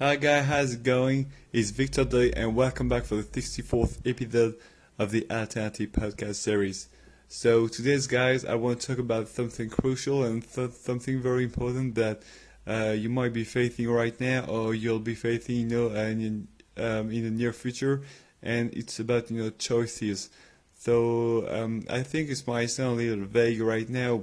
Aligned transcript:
Hi 0.00 0.14
guys, 0.14 0.44
how's 0.44 0.74
it 0.74 0.84
going? 0.84 1.32
It's 1.52 1.70
Victor 1.70 2.04
Day 2.04 2.30
and 2.30 2.54
welcome 2.54 2.88
back 2.88 3.02
for 3.02 3.16
the 3.16 3.24
64th 3.24 3.98
episode 4.08 4.54
of 4.96 5.10
the 5.10 5.28
Alternative 5.28 5.90
Podcast 5.90 6.36
series. 6.36 6.88
So 7.26 7.66
today's 7.66 8.06
guys, 8.06 8.44
I 8.44 8.54
want 8.54 8.80
to 8.80 8.86
talk 8.86 8.98
about 8.98 9.26
something 9.26 9.68
crucial 9.68 10.22
and 10.22 10.48
th- 10.48 10.70
something 10.70 11.20
very 11.20 11.42
important 11.42 11.96
that 11.96 12.22
uh, 12.64 12.94
you 12.96 13.08
might 13.08 13.32
be 13.32 13.42
facing 13.42 13.88
right 13.88 14.14
now 14.20 14.44
or 14.44 14.72
you'll 14.72 15.00
be 15.00 15.16
facing, 15.16 15.56
you 15.56 15.66
know, 15.66 15.88
in, 15.88 16.46
um, 16.76 17.10
in 17.10 17.24
the 17.24 17.30
near 17.32 17.52
future. 17.52 18.02
And 18.40 18.72
it's 18.74 19.00
about, 19.00 19.32
you 19.32 19.42
know, 19.42 19.50
choices. 19.50 20.30
So 20.78 21.44
um, 21.50 21.82
I 21.90 22.04
think 22.04 22.30
it 22.30 22.40
might 22.46 22.70
sound 22.70 23.00
a 23.00 23.02
little 23.02 23.24
vague 23.24 23.60
right 23.60 23.88
now 23.88 24.22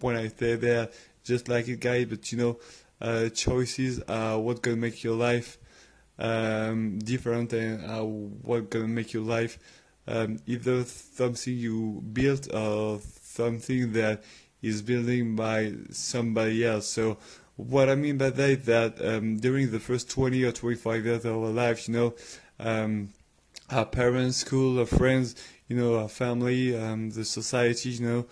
when 0.00 0.16
I 0.16 0.28
say 0.28 0.56
that, 0.56 0.94
just 1.24 1.46
like 1.46 1.68
it 1.68 1.80
guys, 1.80 2.06
but 2.06 2.32
you 2.32 2.38
know, 2.38 2.50
uh, 2.52 2.54
choices 3.34 4.00
are 4.08 4.38
what 4.38 4.62
gonna 4.62 4.76
make 4.76 5.04
your 5.04 5.16
life 5.16 5.58
um, 6.18 6.98
different 6.98 7.52
and 7.52 7.84
uh, 7.88 8.02
what 8.02 8.70
gonna 8.70 8.88
make 8.88 9.12
your 9.12 9.22
life 9.22 9.58
um, 10.08 10.38
either 10.46 10.84
something 10.84 11.54
you 11.54 12.02
built 12.12 12.52
or 12.52 13.00
something 13.22 13.92
that 13.92 14.22
is 14.62 14.82
building 14.82 15.36
by 15.36 15.74
somebody 15.90 16.64
else. 16.64 16.86
So 16.86 17.18
what 17.56 17.88
I 17.88 17.94
mean 17.94 18.18
by 18.18 18.30
that 18.30 18.50
is 18.50 18.64
that 18.64 19.04
um, 19.04 19.36
during 19.36 19.70
the 19.70 19.78
first 19.78 20.10
20 20.10 20.44
or 20.44 20.52
25 20.52 21.04
years 21.04 21.24
of 21.24 21.36
our 21.36 21.50
life, 21.50 21.88
you 21.88 21.94
know, 21.94 22.14
um, 22.58 23.10
our 23.70 23.84
parents, 23.84 24.38
school, 24.38 24.78
our 24.78 24.86
friends, 24.86 25.34
you 25.68 25.76
know, 25.76 25.98
our 25.98 26.08
family, 26.08 26.76
um, 26.76 27.10
the 27.10 27.24
society, 27.24 27.90
you 27.90 28.06
know, 28.06 28.26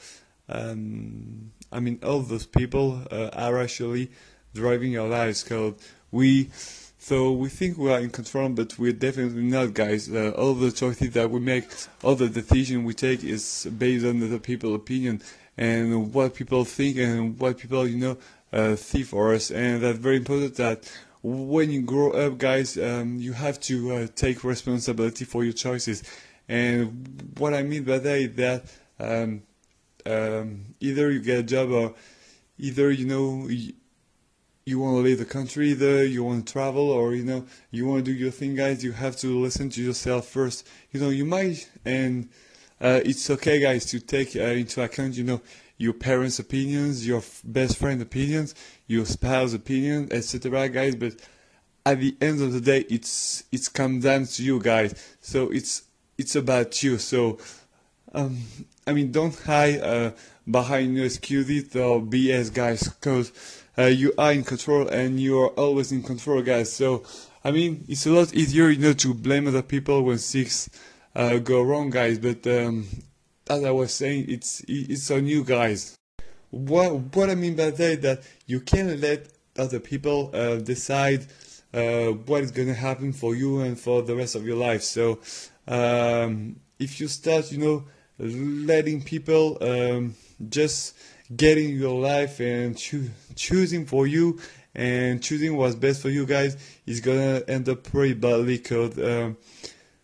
um, 0.49 1.53
I 1.71 1.81
mean, 1.81 1.99
all 2.03 2.21
those 2.21 2.47
people 2.47 3.03
uh, 3.11 3.31
are 3.35 3.61
actually 3.61 4.11
driving 4.57 4.99
our 4.99 5.09
lives 5.09 5.43
because 5.43 5.75
we 6.11 6.51
so 6.99 7.31
we 7.33 7.49
think 7.49 7.79
we 7.79 7.93
are 7.93 8.01
in 8.01 8.11
control 8.11 8.49
but 8.49 8.79
we're 8.79 8.93
definitely 8.93 9.43
not 9.43 9.75
guys. 9.75 10.11
Uh, 10.11 10.33
all 10.37 10.55
the 10.55 10.73
choices 10.73 11.11
that 11.13 11.31
we 11.31 11.41
make 11.41 11.65
all 12.03 12.15
the 12.15 12.29
decision 12.29 12.85
we 12.85 12.95
take 12.95 13.23
is 13.23 13.69
based 13.79 14.05
on 14.05 14.19
the 14.19 14.41
people 14.41 14.75
opinion 14.75 15.23
and 15.57 16.13
what 16.13 16.35
people 16.35 16.65
think 16.65 16.97
and 16.97 17.39
what 17.39 17.59
people 17.59 17.87
you 17.87 17.99
know 17.99 18.19
uh, 18.53 18.77
see 18.77 19.03
for 19.03 19.35
us. 19.35 19.51
And 19.51 19.83
that's 19.83 19.99
very 19.99 20.17
important 20.17 20.57
that 20.57 20.91
when 21.23 21.71
you 21.71 21.83
grow 21.83 22.11
up 22.13 22.39
guys 22.39 22.77
um, 22.77 23.19
you 23.19 23.33
have 23.33 23.61
to 23.61 23.93
uh, 23.93 24.07
take 24.17 24.43
responsibility 24.45 25.25
for 25.25 25.45
your 25.45 25.53
choices. 25.53 26.03
And 26.49 27.33
what 27.39 27.55
i 27.55 27.63
mean 27.63 27.85
by 27.85 27.99
that 27.99 28.19
is 28.19 28.35
that 28.37 28.65
um, 28.99 29.43
um, 30.07 30.65
either 30.81 31.11
you 31.11 31.21
get 31.21 31.39
a 31.41 31.43
job 31.43 31.71
or 31.71 31.95
either 32.59 32.91
you 32.91 33.07
know 33.07 33.49
you 34.67 34.81
want 34.81 34.97
to 34.97 35.01
leave 35.01 35.19
the 35.19 35.25
country 35.25 35.71
either 35.71 36.05
you 36.05 36.25
want 36.25 36.45
to 36.45 36.53
travel 36.53 36.91
or 36.91 37.15
you 37.15 37.25
know 37.25 37.47
you 37.71 37.87
want 37.87 38.05
to 38.05 38.13
do 38.13 38.17
your 38.17 38.33
thing 38.33 38.55
guys 38.55 38.83
you 38.83 38.93
have 38.93 39.17
to 39.17 39.39
listen 39.39 39.71
to 39.71 39.81
yourself 39.81 40.27
first. 40.27 40.67
You 40.91 41.01
know 41.01 41.11
you 41.11 41.25
might 41.25 41.71
and 41.85 42.29
uh, 42.81 43.01
it's 43.05 43.31
okay 43.31 43.61
guys 43.61 43.87
to 43.87 44.01
take 44.01 44.35
uh, 44.37 44.41
into 44.41 44.83
account 44.83 45.15
you 45.15 45.25
know 45.25 45.41
your 45.79 45.93
parents 45.93 46.39
opinions 46.41 47.07
your 47.07 47.23
best 47.45 47.77
friend 47.79 48.03
opinions 48.03 48.55
your 48.87 49.07
spouse 49.07 49.55
opinion 49.55 50.09
etc 50.11 50.69
guys 50.69 50.97
but 50.97 51.15
at 51.87 52.01
the 52.01 52.17
end 52.21 52.43
of 52.43 52.53
the 52.53 52.61
day 52.61 52.85
it's 52.91 53.45
it's 53.53 53.69
come 53.69 54.01
down 54.01 54.27
to 54.27 54.43
you 54.43 54.59
guys. 54.61 54.93
So 55.21 55.49
it's 55.51 55.85
it's 56.19 56.35
about 56.35 56.83
you. 56.83 56.99
So 56.99 57.39
um, 58.13 58.43
I 58.89 58.93
mean, 58.93 59.11
don't 59.11 59.37
hide 59.41 59.81
uh, 59.81 60.13
behind 60.49 60.97
your 60.97 61.07
excuses 61.07 61.75
or 61.75 62.01
BS, 62.01 62.55
guys, 62.55 62.85
because 62.85 63.33
uh, 63.77 63.87
you 63.87 64.13
are 64.17 64.33
in 64.33 64.45
control 64.45 64.87
and 64.87 65.19
you 65.19 65.41
are 65.41 65.49
always 65.49 65.91
in 65.91 66.05
control, 66.05 66.41
guys. 66.41 66.73
So, 66.73 67.03
I 67.43 67.51
mean, 67.51 67.85
it's 67.89 68.07
a 68.07 68.11
lot 68.11 68.33
easier, 68.33 68.69
you 68.69 68.79
know, 68.79 68.93
to 68.93 69.13
blame 69.13 69.49
other 69.49 69.63
people 69.63 70.03
when 70.03 70.19
things 70.19 70.71
uh, 71.17 71.39
go 71.39 71.63
wrong, 71.63 71.91
guys. 71.91 72.21
But 72.21 72.47
um, 72.47 72.87
as 73.51 73.65
I 73.65 73.73
was 73.73 73.93
saying, 73.93 74.27
it's 74.29 74.63
it's 74.69 75.11
on 75.11 75.27
you, 75.27 75.43
guys. 75.43 75.97
What 76.51 77.17
what 77.17 77.29
I 77.29 77.35
mean 77.35 77.57
by 77.57 77.71
that 77.71 77.91
is 77.91 78.01
that 78.01 78.23
you 78.47 78.61
can't 78.61 79.01
let 79.01 79.27
other 79.59 79.81
people 79.81 80.31
uh, 80.33 80.57
decide 80.57 81.27
uh, 81.75 82.11
what 82.13 82.45
is 82.45 82.53
going 82.53 82.69
to 82.69 82.75
happen 82.75 83.13
for 83.13 83.35
you 83.35 83.63
and 83.63 83.77
for 83.79 84.03
the 84.03 84.15
rest 84.15 84.37
of 84.37 84.47
your 84.47 84.57
life. 84.57 84.83
So, 84.83 85.19
um, 85.67 86.61
if 86.79 87.01
you 87.01 87.09
start, 87.09 87.51
you 87.51 87.59
know 87.59 87.85
letting 88.19 89.03
people 89.03 89.59
um, 89.61 90.15
just 90.49 90.95
get 91.35 91.59
in 91.59 91.77
your 91.77 92.01
life 92.01 92.41
and 92.41 92.77
choo- 92.77 93.11
choosing 93.35 93.85
for 93.85 94.07
you 94.07 94.39
and 94.75 95.23
choosing 95.23 95.57
what's 95.57 95.75
best 95.75 96.03
for 96.03 96.11
you 96.11 96.27
guys 96.27 96.57
is 96.87 97.01
gonna 97.01 97.43
end 97.49 97.69
up 97.69 97.83
pretty 97.83 98.15
badly 98.15 98.59
because 98.59 98.99
um, 98.99 99.37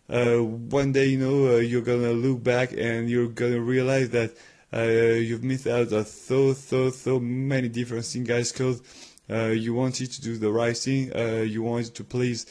uh, 0.09 0.43
one 0.43 0.91
day 0.91 1.05
you 1.05 1.17
know 1.17 1.55
uh, 1.55 1.59
you're 1.59 1.81
gonna 1.81 2.11
look 2.11 2.43
back 2.43 2.73
and 2.73 3.09
you're 3.09 3.27
gonna 3.27 3.59
realize 3.59 4.09
that 4.09 4.35
uh, 4.73 4.81
you've 4.81 5.43
missed 5.43 5.67
out 5.67 5.93
on 5.93 6.05
so 6.05 6.53
so 6.53 6.89
so 6.89 7.19
many 7.19 7.69
different 7.69 8.03
things 8.05 8.27
guys 8.27 8.51
because 8.51 8.81
uh, 9.29 9.45
you 9.45 9.73
wanted 9.73 10.11
to 10.11 10.21
do 10.21 10.37
the 10.37 10.51
right 10.51 10.75
thing 10.75 11.15
uh, 11.15 11.41
you 11.41 11.63
wanted 11.63 11.93
to 11.93 12.03
please 12.03 12.45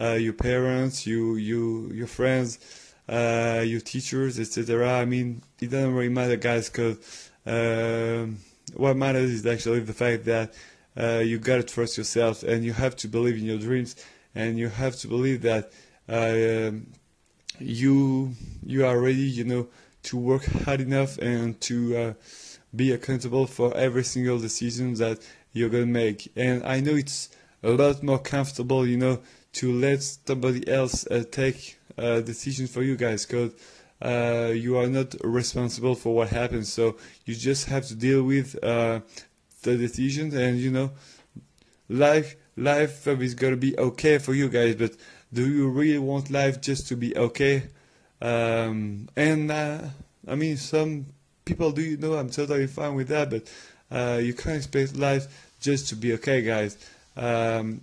uh, 0.00 0.12
your 0.12 0.32
parents 0.32 1.06
you 1.06 1.36
you 1.36 1.90
your 1.94 2.06
friends 2.06 2.58
uh, 3.08 3.62
your 3.64 3.80
teachers, 3.80 4.38
etc. 4.38 5.00
I 5.00 5.04
mean, 5.04 5.42
it 5.60 5.70
doesn't 5.70 5.94
really 5.94 6.08
matter, 6.08 6.36
guys, 6.36 6.68
because 6.68 7.30
um, 7.46 8.38
what 8.74 8.96
matters 8.96 9.30
is 9.30 9.46
actually 9.46 9.80
the 9.80 9.94
fact 9.94 10.24
that 10.26 10.54
uh, 10.98 11.22
you 11.24 11.38
gotta 11.38 11.62
trust 11.62 11.96
yourself 11.96 12.42
and 12.42 12.64
you 12.64 12.72
have 12.72 12.96
to 12.96 13.08
believe 13.08 13.36
in 13.38 13.44
your 13.44 13.58
dreams 13.58 13.96
and 14.34 14.58
you 14.58 14.68
have 14.68 14.96
to 14.96 15.08
believe 15.08 15.42
that 15.42 15.72
uh, 16.08 16.70
you 17.58 18.32
you 18.64 18.84
are 18.84 19.00
ready, 19.00 19.22
you 19.22 19.44
know, 19.44 19.68
to 20.02 20.16
work 20.16 20.44
hard 20.64 20.80
enough 20.80 21.18
and 21.18 21.60
to 21.62 21.96
uh, 21.96 22.14
be 22.74 22.92
accountable 22.92 23.46
for 23.46 23.74
every 23.76 24.04
single 24.04 24.38
decision 24.38 24.94
that 24.94 25.18
you're 25.52 25.68
gonna 25.70 25.86
make. 25.86 26.30
And 26.36 26.62
I 26.64 26.80
know 26.80 26.94
it's 26.94 27.30
a 27.62 27.70
lot 27.70 28.02
more 28.02 28.18
comfortable, 28.18 28.86
you 28.86 28.96
know, 28.96 29.20
to 29.54 29.72
let 29.72 30.02
somebody 30.02 30.68
else 30.68 31.06
uh, 31.06 31.24
take 31.30 31.77
uh, 31.98 32.20
decisions 32.20 32.70
for 32.70 32.82
you 32.82 32.96
guys 32.96 33.26
because 33.26 33.52
uh, 34.00 34.52
you 34.54 34.78
are 34.78 34.86
not 34.86 35.14
responsible 35.24 35.94
for 35.94 36.14
what 36.14 36.28
happens. 36.28 36.72
So 36.72 36.96
you 37.24 37.34
just 37.34 37.66
have 37.66 37.86
to 37.88 37.94
deal 37.94 38.22
with 38.22 38.62
uh, 38.62 39.00
the 39.62 39.76
decisions, 39.76 40.34
and 40.34 40.58
you 40.58 40.70
know, 40.70 40.92
life 41.88 42.36
life 42.56 43.06
is 43.06 43.34
gonna 43.34 43.56
be 43.56 43.76
okay 43.78 44.18
for 44.18 44.34
you 44.34 44.48
guys. 44.48 44.76
But 44.76 44.92
do 45.32 45.48
you 45.48 45.68
really 45.68 45.98
want 45.98 46.30
life 46.30 46.60
just 46.60 46.88
to 46.88 46.96
be 46.96 47.16
okay? 47.16 47.64
Um, 48.20 49.08
and 49.16 49.50
uh, 49.50 49.80
I 50.26 50.34
mean, 50.34 50.56
some 50.56 51.06
people 51.44 51.72
do 51.72 51.82
you 51.82 51.96
know 51.96 52.14
I'm 52.14 52.30
totally 52.30 52.66
fine 52.66 52.94
with 52.94 53.08
that, 53.08 53.30
but 53.30 53.42
uh, 53.90 54.18
you 54.18 54.34
can't 54.34 54.56
expect 54.56 54.96
life 54.96 55.26
just 55.60 55.88
to 55.88 55.96
be 55.96 56.12
okay, 56.14 56.42
guys. 56.42 56.76
Um, 57.16 57.80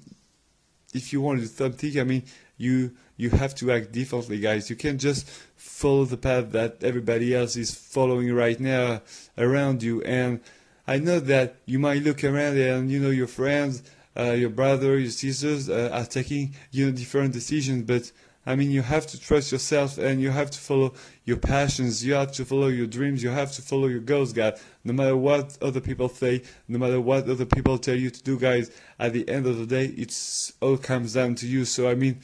if 0.93 1.11
you 1.11 1.19
want 1.19 1.39
to 1.39 1.45
do 1.45 1.51
something, 1.51 1.99
I 1.99 2.03
mean, 2.03 2.23
you 2.57 2.91
you 3.17 3.29
have 3.31 3.55
to 3.55 3.71
act 3.71 3.91
differently, 3.91 4.39
guys. 4.39 4.69
You 4.69 4.75
can't 4.75 4.99
just 4.99 5.27
follow 5.55 6.05
the 6.05 6.17
path 6.17 6.51
that 6.51 6.83
everybody 6.83 7.33
else 7.33 7.55
is 7.55 7.73
following 7.73 8.33
right 8.33 8.59
now 8.59 9.01
around 9.37 9.83
you. 9.83 10.01
And 10.03 10.41
I 10.87 10.99
know 10.99 11.19
that 11.19 11.55
you 11.65 11.79
might 11.79 12.03
look 12.03 12.23
around 12.23 12.57
and 12.57 12.91
you 12.91 12.99
know 12.99 13.09
your 13.09 13.27
friends, 13.27 13.83
uh, 14.17 14.31
your 14.31 14.49
brother, 14.49 14.99
your 14.99 15.11
sisters 15.11 15.69
uh, 15.69 15.89
are 15.91 16.05
taking 16.05 16.55
you 16.71 16.85
know 16.85 16.91
different 16.91 17.33
decisions, 17.33 17.83
but 17.83 18.11
I 18.47 18.55
mean, 18.55 18.69
you 18.69 18.83
have 18.83 19.07
to 19.07 19.19
trust 19.19 19.51
yourself 19.51 19.97
and 19.97 20.21
you 20.21 20.29
have 20.29 20.51
to 20.51 20.59
follow 20.59 20.93
your 21.23 21.37
passions. 21.37 22.05
You 22.05 22.13
have 22.13 22.31
to 22.33 22.45
follow 22.45 22.67
your 22.67 22.85
dreams. 22.85 23.23
You 23.23 23.29
have 23.29 23.51
to 23.53 23.61
follow 23.63 23.87
your 23.87 24.01
goals, 24.01 24.33
guys. 24.33 24.61
No 24.83 24.93
matter 24.93 25.17
what 25.17 25.57
other 25.63 25.81
people 25.81 26.09
say, 26.09 26.43
no 26.67 26.77
matter 26.77 27.01
what 27.01 27.27
other 27.27 27.45
people 27.45 27.79
tell 27.79 27.95
you 27.95 28.11
to 28.11 28.23
do, 28.23 28.37
guys, 28.37 28.69
at 28.99 29.13
the 29.13 29.27
end 29.27 29.47
of 29.47 29.57
the 29.57 29.65
day, 29.65 29.85
it's 29.97 30.53
all 30.61 30.77
comes 30.77 31.13
down 31.13 31.33
to 31.35 31.47
you. 31.47 31.65
So, 31.65 31.89
I 31.89 31.95
mean, 31.95 32.19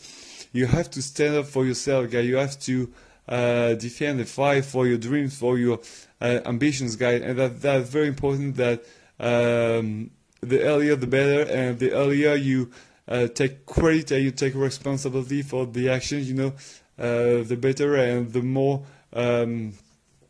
you 0.51 0.65
have 0.65 0.89
to 0.91 1.01
stand 1.01 1.35
up 1.35 1.45
for 1.45 1.65
yourself, 1.65 2.09
guys. 2.09 2.25
You 2.25 2.37
have 2.37 2.59
to 2.61 2.91
uh, 3.27 3.73
defend 3.75 4.19
and 4.19 4.27
fight 4.29 4.65
for 4.65 4.87
your 4.87 4.97
dreams, 4.97 5.37
for 5.37 5.57
your 5.57 5.79
uh, 6.19 6.39
ambitions, 6.45 6.95
guys. 6.95 7.21
And 7.21 7.39
that, 7.39 7.61
that's 7.61 7.89
very 7.89 8.07
important 8.07 8.55
that 8.57 8.83
um, 9.19 10.11
the 10.41 10.61
earlier 10.61 10.95
the 10.95 11.07
better. 11.07 11.49
And 11.49 11.79
the 11.79 11.91
earlier 11.93 12.35
you 12.35 12.71
uh, 13.07 13.27
take 13.27 13.65
credit 13.65 14.11
and 14.11 14.23
you 14.23 14.31
take 14.31 14.55
responsibility 14.55 15.41
for 15.41 15.65
the 15.65 15.89
actions, 15.89 16.29
you 16.29 16.35
know, 16.35 16.53
uh, 16.99 17.43
the 17.43 17.57
better 17.59 17.95
and 17.95 18.31
the 18.31 18.41
more 18.41 18.85
um, 19.13 19.73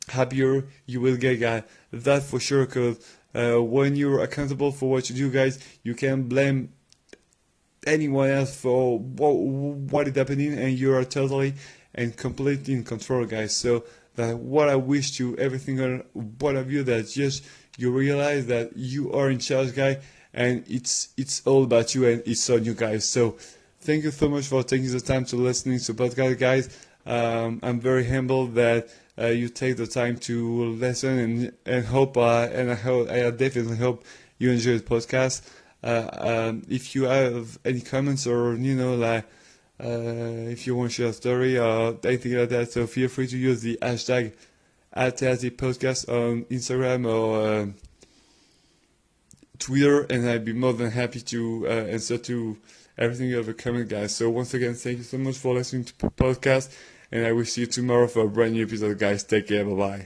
happier 0.07 0.65
you 0.85 1.01
will 1.01 1.17
get, 1.17 1.39
guys. 1.39 1.63
That 1.91 2.23
for 2.23 2.39
sure, 2.39 2.65
because 2.65 2.99
uh, 3.33 3.61
when 3.61 3.95
you're 3.95 4.21
accountable 4.21 4.71
for 4.71 4.89
what 4.89 5.09
you 5.09 5.15
do, 5.15 5.31
guys, 5.31 5.59
you 5.83 5.95
can 5.95 6.23
blame 6.23 6.73
anyone 7.85 8.29
else 8.29 8.55
for 8.55 8.99
what, 8.99 10.07
is 10.07 10.15
happening, 10.15 10.57
and 10.57 10.77
you 10.77 10.93
are 10.93 11.03
totally 11.03 11.53
and 11.93 12.15
completely 12.15 12.73
in 12.73 12.83
control, 12.83 13.25
guys. 13.25 13.55
So 13.55 13.83
that 14.15 14.37
what 14.37 14.69
I 14.69 14.75
wish 14.75 15.11
to 15.17 15.37
every 15.37 15.59
single 15.59 16.01
one 16.13 16.57
of 16.57 16.71
you 16.71 16.83
that 16.83 17.07
just 17.09 17.43
you 17.77 17.91
realize 17.91 18.47
that 18.47 18.75
you 18.75 19.11
are 19.13 19.29
in 19.29 19.39
charge, 19.39 19.75
guy, 19.75 19.99
and 20.33 20.63
it's 20.67 21.09
it's 21.17 21.41
all 21.45 21.63
about 21.63 21.95
you 21.95 22.07
and 22.07 22.23
it's 22.25 22.49
on 22.49 22.63
you 22.63 22.73
guys. 22.73 23.07
So 23.07 23.37
thank 23.79 24.03
you 24.03 24.11
so 24.11 24.29
much 24.29 24.47
for 24.47 24.63
taking 24.63 24.91
the 24.91 25.01
time 25.01 25.25
to 25.25 25.35
listening 25.35 25.79
to 25.79 25.93
podcast, 25.93 26.39
guys. 26.39 26.87
Um, 27.05 27.59
I'm 27.63 27.79
very 27.79 28.07
humbled 28.07 28.55
that 28.55 28.89
uh, 29.19 29.27
you 29.27 29.49
take 29.49 29.77
the 29.77 29.87
time 29.87 30.17
to 30.19 30.65
listen 30.73 31.17
and 31.17 31.53
and 31.65 31.85
hope 31.85 32.17
uh, 32.17 32.47
and 32.51 32.71
I 32.71 32.75
hope 32.75 33.09
I 33.09 33.29
definitely 33.31 33.77
hope 33.77 34.05
you 34.37 34.51
enjoy 34.51 34.77
the 34.77 34.83
podcast. 34.83 35.41
Uh, 35.83 36.09
um, 36.49 36.63
if 36.69 36.95
you 36.95 37.03
have 37.03 37.57
any 37.65 37.81
comments 37.81 38.27
or 38.27 38.55
you 38.55 38.75
know 38.75 38.95
like 38.95 39.25
uh, 39.83 40.49
if 40.49 40.67
you 40.67 40.75
want 40.75 40.91
to 40.91 40.95
share 40.95 41.07
a 41.07 41.13
story 41.13 41.57
or 41.57 41.97
anything 42.03 42.33
like 42.33 42.49
that, 42.49 42.71
so 42.71 42.85
feel 42.85 43.07
free 43.07 43.27
to 43.27 43.37
use 43.37 43.61
the 43.61 43.77
hashtag 43.81 44.33
Alternative 44.95 45.53
Podcast 45.53 46.07
on 46.09 46.43
Instagram 46.45 47.07
or 47.07 47.61
um, 47.61 47.75
Twitter, 49.57 50.01
and 50.03 50.29
I'd 50.29 50.45
be 50.45 50.53
more 50.53 50.73
than 50.73 50.91
happy 50.91 51.21
to 51.21 51.65
uh, 51.67 51.71
answer 51.71 52.17
to 52.17 52.57
everything 52.97 53.29
you 53.29 53.37
have 53.37 53.47
a 53.47 53.53
comment, 53.53 53.89
guys. 53.89 54.15
So 54.15 54.29
once 54.29 54.53
again, 54.53 54.73
thank 54.75 54.97
you 54.97 55.03
so 55.03 55.17
much 55.17 55.37
for 55.37 55.55
listening 55.55 55.85
to 55.85 55.97
the 55.97 56.09
podcast, 56.09 56.75
and 57.11 57.25
I 57.25 57.31
will 57.31 57.45
see 57.45 57.61
you 57.61 57.67
tomorrow 57.67 58.07
for 58.07 58.25
a 58.25 58.29
brand 58.29 58.53
new 58.53 58.63
episode, 58.63 58.99
guys. 58.99 59.23
Take 59.23 59.47
care, 59.47 59.65
bye 59.65 59.73
bye. 59.73 59.99